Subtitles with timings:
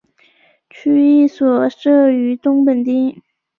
[0.71, 3.21] 区役所设于东本町。